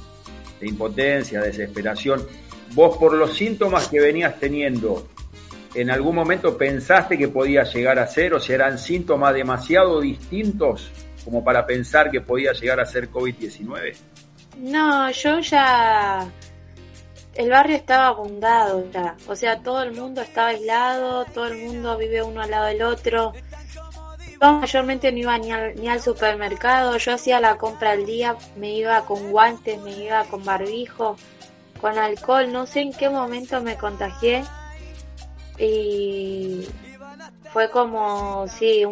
de 0.61 0.69
impotencia, 0.69 1.41
desesperación. 1.41 2.27
Vos 2.75 2.99
por 2.99 3.15
los 3.15 3.35
síntomas 3.35 3.89
que 3.89 4.01
venías 4.01 4.39
teniendo, 4.39 5.09
¿en 5.75 5.91
algún 5.91 6.15
momento 6.15 6.59
pensaste 6.59 7.17
que 7.17 7.29
podía 7.29 7.65
llegar 7.65 7.99
a 7.99 8.07
ser 8.07 8.35
o 8.35 8.41
si 8.41 8.53
eran 8.53 8.79
síntomas 8.79 9.33
demasiado 9.33 10.01
distintos 10.01 10.91
como 11.25 11.43
para 11.43 11.67
pensar 11.67 12.11
que 12.11 12.21
podía 12.21 12.53
llegar 12.53 12.81
a 12.81 12.87
ser 12.87 13.11
COVID-19? 13.11 13.97
No, 14.59 15.11
yo 15.11 15.41
ya... 15.41 16.27
El 17.39 17.51
barrio 17.51 17.77
estaba 17.77 18.09
abundado 18.09 18.85
ya. 18.91 19.17
O 19.29 19.37
sea, 19.37 19.61
todo 19.61 19.85
el 19.85 19.93
mundo 19.93 20.21
estaba 20.23 20.49
aislado, 20.49 21.25
todo 21.27 21.47
el 21.47 21.59
mundo 21.59 21.97
vive 21.97 22.21
uno 22.21 22.43
al 22.43 22.51
lado 22.51 22.67
del 22.67 22.83
otro. 22.83 23.33
Yo 24.43 24.53
mayormente 24.55 25.13
no 25.13 25.19
iba 25.19 25.39
ni 25.39 25.53
al, 25.53 25.77
ni 25.77 25.89
al 25.89 26.01
supermercado, 26.01 26.97
yo 26.97 27.15
hacía 27.15 27.39
la 27.39 27.57
compra 27.57 27.93
al 27.93 28.05
día, 28.07 28.37
me 28.57 28.73
iba 28.73 29.05
con 29.07 29.31
guantes, 29.31 29.81
me 29.83 29.93
iba 29.93 30.25
con 30.25 30.45
barbijo, 30.45 31.17
con 31.81 31.97
alcohol, 31.97 32.53
no 32.53 32.67
sé 32.67 32.81
en 32.81 32.93
qué 32.93 33.09
momento 33.09 33.63
me 33.63 33.77
contagié 33.77 34.43
y 35.61 36.67
fue 37.53 37.71
como, 37.71 38.49
sí, 38.49 38.83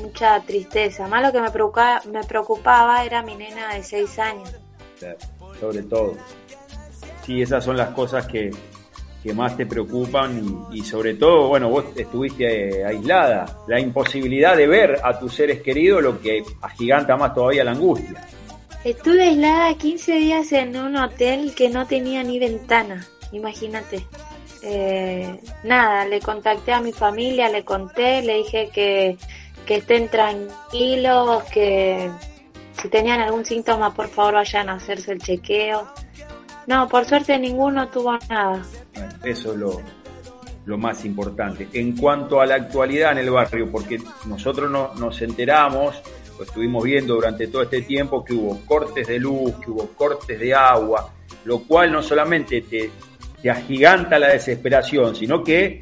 mucha 0.00 0.40
tristeza. 0.42 1.08
Más 1.08 1.20
lo 1.20 1.32
que 1.32 1.40
me 1.40 1.50
preocupaba, 1.50 2.00
me 2.04 2.22
preocupaba 2.22 3.04
era 3.04 3.22
mi 3.22 3.34
nena 3.34 3.74
de 3.74 3.82
6 3.82 4.18
años 4.20 4.54
sobre 5.60 5.82
todo. 5.82 6.16
Sí, 7.26 7.42
esas 7.42 7.64
son 7.64 7.76
las 7.76 7.88
cosas 7.90 8.24
que, 8.26 8.50
más 9.34 9.56
te 9.56 9.66
preocupan 9.66 10.68
y, 10.72 10.82
sobre 10.82 11.14
todo, 11.14 11.48
bueno, 11.48 11.68
vos 11.68 11.86
estuviste 11.96 12.82
eh, 12.82 12.84
aislada, 12.84 13.64
la 13.66 13.80
imposibilidad 13.80 14.56
de 14.56 14.68
ver 14.68 15.00
a 15.02 15.18
tus 15.18 15.34
seres 15.34 15.62
queridos, 15.62 16.00
lo 16.00 16.20
que 16.20 16.44
agiganta 16.62 17.16
más 17.16 17.34
todavía 17.34 17.64
la 17.64 17.72
angustia. 17.72 18.24
Estuve 18.84 19.24
aislada 19.24 19.76
15 19.76 20.12
días 20.12 20.52
en 20.52 20.76
un 20.76 20.94
hotel 20.94 21.52
que 21.56 21.68
no 21.68 21.88
tenía 21.88 22.22
ni 22.22 22.38
ventana, 22.38 23.04
imagínate. 23.32 24.06
Eh, 24.62 25.40
nada, 25.64 26.04
le 26.04 26.20
contacté 26.20 26.72
a 26.72 26.80
mi 26.80 26.92
familia, 26.92 27.48
le 27.48 27.64
conté, 27.64 28.22
le 28.22 28.36
dije 28.36 28.70
que, 28.72 29.16
que 29.66 29.74
estén 29.78 30.08
tranquilos, 30.08 31.42
que, 31.52 32.08
si 32.80 32.88
tenían 32.88 33.20
algún 33.20 33.44
síntoma, 33.44 33.92
por 33.92 34.06
favor 34.06 34.34
vayan 34.34 34.68
a 34.68 34.74
hacerse 34.74 35.10
el 35.10 35.20
chequeo. 35.20 35.88
No, 36.66 36.88
por 36.88 37.04
suerte 37.04 37.38
ninguno 37.38 37.88
tuvo 37.88 38.18
nada. 38.28 38.62
Eso 39.22 39.52
es 39.52 39.58
lo, 39.58 39.80
lo 40.66 40.78
más 40.78 41.04
importante. 41.04 41.68
En 41.72 41.96
cuanto 41.96 42.40
a 42.40 42.46
la 42.46 42.56
actualidad 42.56 43.12
en 43.12 43.18
el 43.18 43.30
barrio, 43.30 43.70
porque 43.70 43.98
nosotros 44.26 44.70
no, 44.70 44.94
nos 44.94 45.22
enteramos, 45.22 46.02
estuvimos 46.42 46.84
viendo 46.84 47.14
durante 47.14 47.46
todo 47.46 47.62
este 47.62 47.82
tiempo, 47.82 48.24
que 48.24 48.34
hubo 48.34 48.60
cortes 48.66 49.06
de 49.06 49.18
luz, 49.18 49.54
que 49.64 49.70
hubo 49.70 49.88
cortes 49.88 50.38
de 50.38 50.54
agua, 50.54 51.12
lo 51.44 51.60
cual 51.60 51.92
no 51.92 52.02
solamente 52.02 52.62
te, 52.62 52.90
te 53.40 53.50
agiganta 53.50 54.18
la 54.18 54.28
desesperación, 54.28 55.14
sino 55.14 55.42
que 55.42 55.80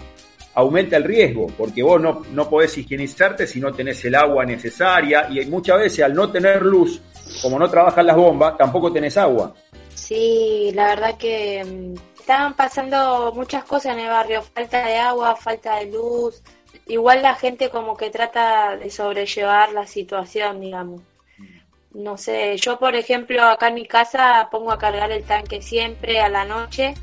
aumenta 0.55 0.97
el 0.97 1.05
riesgo, 1.05 1.47
porque 1.59 1.83
vos 1.83 2.01
no, 2.01 2.23
no 2.33 2.49
podés 2.49 2.77
higienizarte 2.79 3.47
si 3.47 3.61
no 3.61 3.73
tenés 3.73 4.05
el 4.05 4.15
agua 4.15 4.45
necesaria 4.45 5.29
y 5.31 5.45
muchas 5.47 5.79
veces 5.79 6.05
al 6.05 6.15
no 6.15 6.31
tener 6.31 6.63
luz, 6.63 7.01
como 7.43 7.59
no 7.59 7.69
trabajan 7.69 8.07
las 8.07 8.17
bombas, 8.17 8.57
tampoco 8.57 8.93
tenés 8.93 9.17
agua. 9.17 9.55
Sí, 10.05 10.71
la 10.75 10.89
verdad 10.89 11.17
que 11.17 11.65
mm, 11.65 11.95
estaban 12.21 12.55
pasando 12.55 13.33
muchas 13.35 13.65
cosas 13.65 13.95
en 13.95 14.01
el 14.01 14.09
barrio, 14.11 14.43
falta 14.43 14.85
de 14.85 14.97
agua, 14.99 15.35
falta 15.35 15.77
de 15.77 15.87
luz, 15.87 16.43
igual 16.87 17.23
la 17.23 17.35
gente 17.37 17.71
como 17.71 17.97
que 17.97 18.11
trata 18.11 18.77
de 18.77 18.91
sobrellevar 18.91 19.73
la 19.73 19.87
situación, 19.87 20.61
digamos. 20.61 21.01
No 21.95 22.19
sé, 22.19 22.57
yo 22.59 22.79
por 22.79 22.95
ejemplo 22.97 23.43
acá 23.45 23.69
en 23.69 23.77
mi 23.77 23.87
casa 23.87 24.49
pongo 24.51 24.73
a 24.73 24.79
cargar 24.79 25.11
el 25.11 25.25
tanque 25.25 25.63
siempre 25.63 26.21
a 26.21 26.29
la 26.29 26.45
noche 26.45 26.95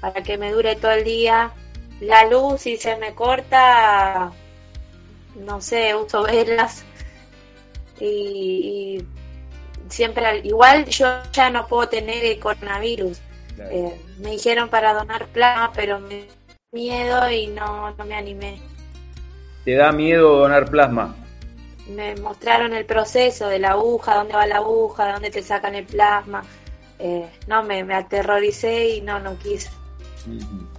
para 0.00 0.22
que 0.24 0.36
me 0.36 0.50
dure 0.50 0.74
todo 0.74 0.90
el 0.92 1.04
día 1.04 1.52
la 2.00 2.24
luz 2.26 2.66
y 2.66 2.76
se 2.76 2.96
me 2.96 3.14
corta, 3.14 4.32
no 5.36 5.60
sé, 5.60 5.94
uso 5.94 6.24
velas 6.24 6.84
y, 8.00 9.04
siempre 9.88 10.40
igual 10.44 10.84
yo 10.86 11.06
ya 11.32 11.50
no 11.50 11.66
puedo 11.66 11.88
tener 11.88 12.24
el 12.24 12.38
coronavirus. 12.38 13.20
Eh, 13.58 14.00
me 14.18 14.30
dijeron 14.30 14.68
para 14.68 14.94
donar 14.94 15.26
plasma, 15.28 15.72
pero 15.74 15.98
me 15.98 16.26
miedo 16.72 17.30
y 17.30 17.48
no, 17.48 17.90
no 17.96 18.04
me 18.04 18.14
animé. 18.14 18.60
¿Te 19.64 19.74
da 19.74 19.90
miedo 19.92 20.38
donar 20.38 20.70
plasma? 20.70 21.14
Me 21.88 22.14
mostraron 22.16 22.74
el 22.74 22.84
proceso 22.84 23.48
de 23.48 23.58
la 23.58 23.70
aguja, 23.70 24.14
dónde 24.14 24.34
va 24.34 24.46
la 24.46 24.56
aguja, 24.56 25.12
dónde 25.12 25.30
te 25.30 25.42
sacan 25.42 25.74
el 25.74 25.84
plasma. 25.84 26.42
Eh, 26.98 27.26
no, 27.46 27.62
me, 27.62 27.82
me 27.84 27.94
aterroricé 27.94 28.96
y 28.96 29.00
no, 29.00 29.18
no 29.18 29.38
quise. 29.38 29.70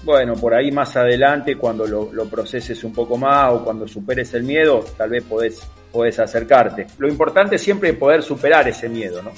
Bueno, 0.04 0.36
por 0.36 0.54
ahí 0.54 0.72
más 0.72 0.96
adelante, 0.96 1.56
cuando 1.58 1.86
lo, 1.86 2.26
proceses 2.26 2.84
un 2.84 2.94
poco 2.94 3.18
más 3.18 3.54
o 3.54 3.64
cuando 3.64 3.88
superes 3.88 4.34
el 4.34 4.44
miedo, 4.44 4.86
tal 4.98 5.10
vez 5.10 5.24
podés, 5.24 5.62
podés 5.92 6.20
acercarte. 6.20 6.88
Lo 6.98 7.08
importante 7.08 7.56
es 7.56 7.62
siempre 7.62 7.94
poder 7.94 8.24
superar 8.24 8.68
ese 8.68 8.90
miedo, 8.90 9.22
¿no? 9.22 9.32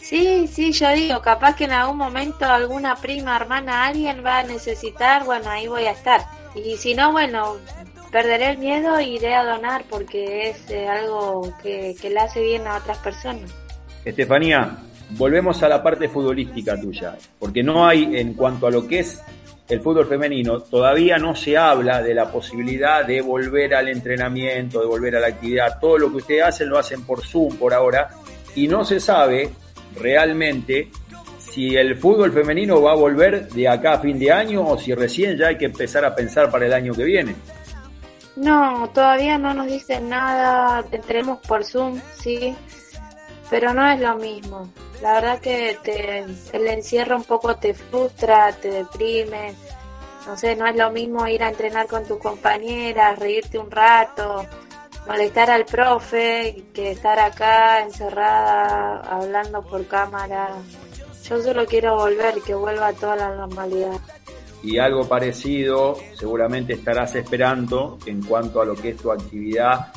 Sí, 0.00 0.46
sí, 0.46 0.70
yo 0.70 0.88
digo, 0.92 1.20
capaz 1.20 1.56
que 1.56 1.64
en 1.64 1.72
algún 1.72 1.96
momento 1.96 2.44
alguna 2.44 2.94
prima, 2.94 3.34
hermana, 3.34 3.86
alguien 3.86 4.24
va 4.24 4.38
a 4.38 4.42
necesitar, 4.44 5.24
bueno, 5.24 5.50
ahí 5.50 5.66
voy 5.66 5.84
a 5.84 5.90
estar. 5.90 6.20
Y 6.54 6.76
si 6.76 6.94
no, 6.94 7.10
bueno, 7.10 7.56
perderé 8.12 8.50
el 8.50 8.58
miedo 8.58 8.96
e 8.98 9.04
iré 9.04 9.34
a 9.34 9.44
donar 9.44 9.84
porque 9.90 10.50
es 10.50 10.70
eh, 10.70 10.86
algo 10.86 11.52
que, 11.60 11.96
que 12.00 12.10
le 12.10 12.20
hace 12.20 12.40
bien 12.40 12.66
a 12.68 12.76
otras 12.76 12.98
personas. 12.98 13.52
Estefanía, 14.04 14.78
volvemos 15.10 15.62
a 15.64 15.68
la 15.68 15.82
parte 15.82 16.08
futbolística 16.08 16.80
tuya, 16.80 17.16
porque 17.38 17.62
no 17.62 17.84
hay, 17.86 18.16
en 18.16 18.34
cuanto 18.34 18.68
a 18.68 18.70
lo 18.70 18.86
que 18.86 19.00
es 19.00 19.20
el 19.68 19.80
fútbol 19.80 20.06
femenino, 20.06 20.60
todavía 20.60 21.18
no 21.18 21.34
se 21.34 21.56
habla 21.56 22.02
de 22.02 22.14
la 22.14 22.30
posibilidad 22.30 23.04
de 23.04 23.20
volver 23.20 23.74
al 23.74 23.88
entrenamiento, 23.88 24.80
de 24.80 24.86
volver 24.86 25.16
a 25.16 25.20
la 25.20 25.28
actividad. 25.28 25.78
Todo 25.80 25.98
lo 25.98 26.10
que 26.10 26.16
ustedes 26.18 26.44
hacen 26.44 26.68
lo 26.68 26.78
hacen 26.78 27.04
por 27.04 27.24
Zoom 27.24 27.56
por 27.56 27.74
ahora 27.74 28.10
y 28.54 28.68
no 28.68 28.84
se 28.84 29.00
sabe 29.00 29.50
realmente 30.00 30.90
si 31.38 31.76
el 31.76 31.96
fútbol 31.96 32.32
femenino 32.32 32.80
va 32.80 32.92
a 32.92 32.96
volver 32.96 33.48
de 33.48 33.68
acá 33.68 33.94
a 33.94 33.98
fin 33.98 34.18
de 34.18 34.30
año 34.30 34.66
o 34.66 34.78
si 34.78 34.94
recién 34.94 35.36
ya 35.36 35.48
hay 35.48 35.56
que 35.56 35.64
empezar 35.64 36.04
a 36.04 36.14
pensar 36.14 36.50
para 36.50 36.66
el 36.66 36.72
año 36.72 36.92
que 36.92 37.04
viene. 37.04 37.34
No, 38.36 38.90
todavía 38.92 39.38
no 39.38 39.54
nos 39.54 39.66
dicen 39.66 40.10
nada, 40.10 40.84
entremos 40.92 41.38
por 41.46 41.64
Zoom, 41.64 41.98
sí, 42.20 42.54
pero 43.50 43.72
no 43.72 43.88
es 43.88 44.00
lo 44.00 44.16
mismo. 44.16 44.68
La 45.02 45.14
verdad 45.14 45.40
que 45.40 45.78
te, 45.82 46.24
el 46.52 46.66
encierro 46.66 47.16
un 47.16 47.24
poco 47.24 47.56
te 47.56 47.74
frustra, 47.74 48.52
te 48.52 48.70
deprime. 48.70 49.54
No 50.26 50.36
sé, 50.36 50.56
no 50.56 50.66
es 50.66 50.76
lo 50.76 50.90
mismo 50.90 51.26
ir 51.28 51.42
a 51.42 51.48
entrenar 51.48 51.86
con 51.86 52.04
tus 52.04 52.18
compañeras, 52.18 53.18
reírte 53.18 53.58
un 53.58 53.70
rato, 53.70 54.44
molestar 55.06 55.50
al 55.50 55.64
profe 55.64 56.64
que 56.74 56.92
estar 56.92 57.18
acá 57.18 57.80
encerrada 57.82 59.00
hablando 59.02 59.62
por 59.62 59.86
cámara. 59.86 60.48
Yo 61.28 61.42
solo 61.42 61.66
quiero 61.66 61.96
volver, 61.96 62.40
que 62.40 62.54
vuelva 62.54 62.88
a 62.88 62.92
toda 62.92 63.16
la 63.16 63.34
normalidad. 63.34 64.00
Y 64.62 64.78
algo 64.78 65.06
parecido 65.06 65.96
seguramente 66.14 66.72
estarás 66.72 67.14
esperando 67.14 67.98
en 68.06 68.22
cuanto 68.22 68.60
a 68.60 68.64
lo 68.64 68.74
que 68.74 68.90
es 68.90 68.96
tu 68.96 69.12
actividad 69.12 69.92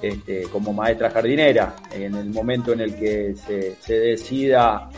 este, 0.00 0.42
como 0.44 0.72
maestra 0.72 1.10
jardinera, 1.10 1.74
en 1.92 2.14
el 2.14 2.30
momento 2.30 2.72
en 2.72 2.80
el 2.80 2.94
que 2.94 3.34
se, 3.80 3.92
decida 3.92 4.88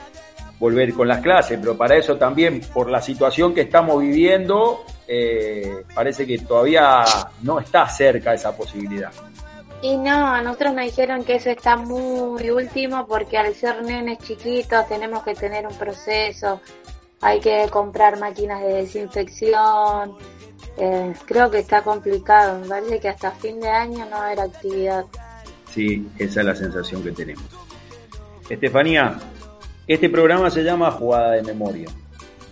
volver 0.58 0.92
con 0.92 1.08
las 1.08 1.20
clases, 1.20 1.58
pero 1.58 1.76
para 1.76 1.96
eso 1.96 2.16
también, 2.16 2.60
por 2.72 2.90
la 2.90 3.00
situación 3.00 3.54
que 3.54 3.62
estamos 3.62 4.02
viviendo, 4.02 4.84
eh, 5.08 5.84
parece 5.94 6.26
que 6.26 6.38
todavía 6.38 7.02
no 7.42 7.60
está 7.60 7.88
cerca 7.88 8.34
esa 8.34 8.54
posibilidad. 8.54 9.10
Y 9.82 9.96
no, 9.96 10.26
a 10.26 10.42
nosotros 10.42 10.74
nos 10.74 10.84
dijeron 10.84 11.24
que 11.24 11.36
eso 11.36 11.48
está 11.48 11.76
muy 11.76 12.50
último 12.50 13.06
porque 13.06 13.38
al 13.38 13.54
ser 13.54 13.82
nenes 13.82 14.18
chiquitos 14.18 14.86
tenemos 14.88 15.22
que 15.22 15.34
tener 15.34 15.66
un 15.66 15.74
proceso. 15.74 16.60
Hay 17.20 17.40
que 17.40 17.66
comprar 17.70 18.18
máquinas 18.18 18.60
de 18.62 18.74
desinfección. 18.74 20.16
Eh, 20.78 21.12
creo 21.26 21.50
que 21.50 21.58
está 21.58 21.82
complicado, 21.82 22.58
me 22.60 22.68
parece 22.68 23.00
que 23.00 23.08
hasta 23.08 23.30
fin 23.32 23.60
de 23.60 23.68
año 23.68 24.06
no 24.06 24.12
va 24.12 24.22
a 24.22 24.26
haber 24.26 24.40
actividad. 24.40 25.04
Sí, 25.72 26.08
esa 26.18 26.40
es 26.40 26.46
la 26.46 26.54
sensación 26.54 27.02
que 27.02 27.12
tenemos. 27.12 27.44
Estefanía, 28.48 29.18
este 29.86 30.08
programa 30.08 30.50
se 30.50 30.62
llama 30.62 30.90
Jugada 30.90 31.32
de 31.32 31.42
Memoria. 31.42 31.88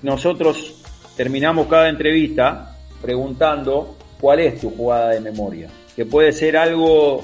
Nosotros 0.03 0.83
terminamos 1.17 1.67
cada 1.67 1.89
entrevista 1.89 2.77
preguntando 3.01 3.97
cuál 4.21 4.41
es 4.41 4.61
tu 4.61 4.71
jugada 4.71 5.11
de 5.11 5.21
memoria, 5.21 5.69
que 5.97 6.05
puede 6.05 6.33
ser 6.33 6.57
algo 6.57 7.23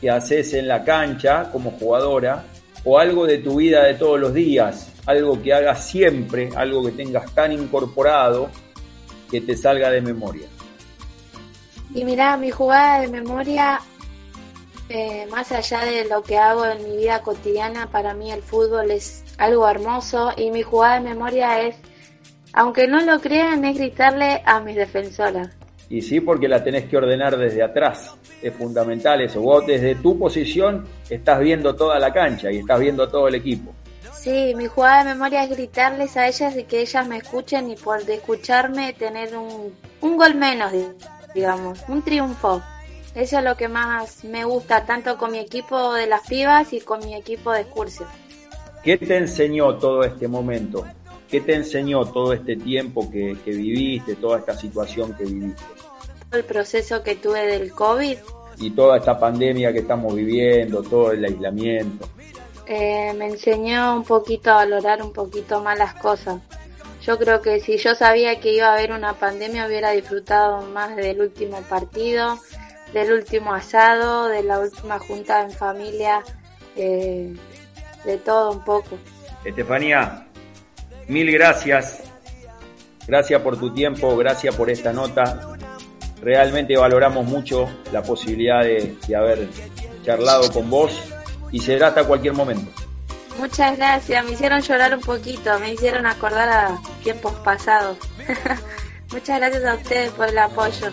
que 0.00 0.10
haces 0.10 0.54
en 0.54 0.68
la 0.68 0.84
cancha 0.84 1.50
como 1.50 1.72
jugadora 1.72 2.44
o 2.84 2.98
algo 2.98 3.26
de 3.26 3.38
tu 3.38 3.56
vida 3.56 3.84
de 3.84 3.94
todos 3.94 4.20
los 4.20 4.34
días, 4.34 4.92
algo 5.06 5.40
que 5.42 5.54
hagas 5.54 5.86
siempre, 5.86 6.50
algo 6.56 6.84
que 6.84 6.92
tengas 6.92 7.34
tan 7.34 7.52
incorporado 7.52 8.48
que 9.30 9.40
te 9.40 9.56
salga 9.56 9.90
de 9.90 10.00
memoria. 10.00 10.48
Y 11.94 12.04
mira, 12.04 12.36
mi 12.36 12.50
jugada 12.50 13.00
de 13.00 13.08
memoria 13.08 13.80
eh, 14.90 15.26
más 15.30 15.50
allá 15.50 15.80
de 15.80 16.04
lo 16.04 16.22
que 16.22 16.36
hago 16.36 16.66
en 16.66 16.84
mi 16.84 16.98
vida 16.98 17.22
cotidiana, 17.22 17.90
para 17.90 18.12
mí 18.12 18.30
el 18.30 18.42
fútbol 18.42 18.90
es 18.90 19.24
algo 19.38 19.66
hermoso 19.68 20.32
y 20.36 20.50
mi 20.50 20.62
jugada 20.62 20.96
de 20.96 21.08
memoria 21.08 21.62
es, 21.62 21.76
aunque 22.52 22.86
no 22.86 23.00
lo 23.00 23.18
crean, 23.20 23.64
es 23.64 23.78
gritarle 23.78 24.42
a 24.44 24.60
mis 24.60 24.76
defensoras. 24.76 25.48
Y 25.94 26.02
sí, 26.02 26.20
porque 26.20 26.48
la 26.48 26.64
tenés 26.64 26.86
que 26.86 26.96
ordenar 26.96 27.36
desde 27.36 27.62
atrás. 27.62 28.16
Es 28.42 28.52
fundamental 28.52 29.20
eso. 29.20 29.40
Vos 29.40 29.64
desde 29.64 29.94
tu 29.94 30.18
posición 30.18 30.84
estás 31.08 31.38
viendo 31.38 31.76
toda 31.76 32.00
la 32.00 32.12
cancha 32.12 32.50
y 32.50 32.58
estás 32.58 32.80
viendo 32.80 33.08
todo 33.08 33.28
el 33.28 33.36
equipo. 33.36 33.72
Sí, 34.12 34.54
mi 34.56 34.66
jugada 34.66 35.04
de 35.04 35.10
memoria 35.10 35.44
es 35.44 35.50
gritarles 35.50 36.16
a 36.16 36.26
ellas 36.26 36.56
y 36.56 36.64
que 36.64 36.80
ellas 36.80 37.06
me 37.06 37.18
escuchen 37.18 37.70
y 37.70 37.76
por 37.76 38.00
escucharme 38.10 38.92
tener 38.94 39.36
un, 39.36 39.72
un 40.00 40.16
gol 40.16 40.34
menos, 40.34 40.72
digamos, 41.32 41.78
un 41.86 42.02
triunfo. 42.02 42.60
Eso 43.14 43.38
es 43.38 43.44
lo 43.44 43.56
que 43.56 43.68
más 43.68 44.24
me 44.24 44.44
gusta, 44.44 44.84
tanto 44.84 45.16
con 45.16 45.30
mi 45.30 45.38
equipo 45.38 45.94
de 45.94 46.08
las 46.08 46.26
pibas 46.26 46.72
y 46.72 46.80
con 46.80 47.04
mi 47.04 47.14
equipo 47.14 47.52
de 47.52 47.60
excursión. 47.60 48.08
¿Qué 48.82 48.98
te 48.98 49.16
enseñó 49.16 49.76
todo 49.76 50.02
este 50.02 50.26
momento? 50.26 50.84
¿Qué 51.34 51.40
te 51.40 51.54
enseñó 51.54 52.04
todo 52.04 52.32
este 52.32 52.54
tiempo 52.54 53.10
que, 53.10 53.36
viviste, 53.44 54.14
toda 54.14 54.38
esta 54.38 54.56
situación 54.56 55.14
que 55.14 55.24
viviste? 55.24 55.64
El 56.34 56.44
proceso 56.44 57.02
que 57.02 57.16
tuve 57.16 57.46
del 57.46 57.72
COVID. 57.72 58.18
Y 58.58 58.70
toda 58.70 58.98
esta 58.98 59.18
pandemia 59.18 59.72
que 59.72 59.80
estamos 59.80 60.14
viviendo, 60.14 60.82
todo 60.82 61.12
el 61.12 61.24
aislamiento. 61.24 62.08
Eh, 62.66 63.12
me 63.14 63.26
enseñó 63.26 63.96
un 63.96 64.04
poquito 64.04 64.50
a 64.50 64.54
valorar 64.56 65.02
un 65.02 65.12
poquito 65.12 65.62
más 65.62 65.78
las 65.78 65.94
cosas. 65.94 66.40
Yo 67.02 67.18
creo 67.18 67.42
que 67.42 67.60
si 67.60 67.76
yo 67.76 67.94
sabía 67.94 68.40
que 68.40 68.54
iba 68.54 68.68
a 68.68 68.74
haber 68.74 68.92
una 68.92 69.12
pandemia 69.12 69.66
hubiera 69.66 69.90
disfrutado 69.90 70.62
más 70.62 70.96
del 70.96 71.20
último 71.20 71.60
partido, 71.62 72.38
del 72.94 73.12
último 73.12 73.52
asado, 73.52 74.28
de 74.28 74.42
la 74.42 74.60
última 74.60 74.98
junta 74.98 75.42
en 75.42 75.50
familia, 75.50 76.22
eh, 76.76 77.34
de 78.04 78.16
todo 78.18 78.52
un 78.52 78.64
poco. 78.64 78.96
Estefanía, 79.44 80.26
mil 81.08 81.30
gracias. 81.30 82.02
Gracias 83.06 83.42
por 83.42 83.58
tu 83.58 83.74
tiempo, 83.74 84.16
gracias 84.16 84.56
por 84.56 84.70
esta 84.70 84.90
nota. 84.90 85.53
Realmente 86.24 86.74
valoramos 86.74 87.26
mucho 87.26 87.68
la 87.92 88.02
posibilidad 88.02 88.62
de, 88.62 88.96
de 89.06 89.14
haber 89.14 89.46
charlado 90.02 90.50
con 90.50 90.70
vos 90.70 90.98
y 91.52 91.60
será 91.60 91.88
hasta 91.88 92.04
cualquier 92.04 92.32
momento. 92.32 92.72
Muchas 93.38 93.76
gracias, 93.76 94.24
me 94.24 94.32
hicieron 94.32 94.62
llorar 94.62 94.94
un 94.94 95.02
poquito, 95.02 95.58
me 95.58 95.74
hicieron 95.74 96.06
acordar 96.06 96.48
a 96.48 96.78
tiempos 97.02 97.34
pasados. 97.44 97.98
Muchas 99.12 99.38
gracias 99.38 99.64
a 99.66 99.74
ustedes 99.74 100.10
por 100.12 100.26
el 100.26 100.38
apoyo. 100.38 100.90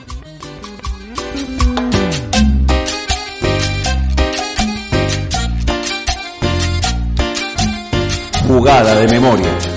Jugada 8.47 8.95
de 8.95 9.07
memoria. 9.07 9.70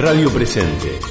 Radio 0.00 0.30
Presente 0.30 1.09